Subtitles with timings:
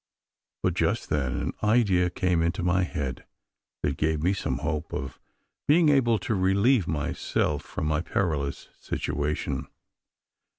[0.63, 3.23] But just then an idea came into my head,
[3.83, 5.19] that gave me some hope of
[5.67, 9.67] being able to relieve myself from my perilous situation.